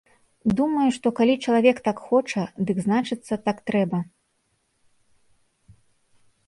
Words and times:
Думаю, 0.59 0.85
што 0.95 1.11
калі 1.19 1.35
чалавек 1.49 1.77
так 1.87 1.97
хоча, 2.07 2.43
дык 2.71 2.77
значыцца, 2.87 3.33
так 3.49 3.63
трэба. 3.71 4.01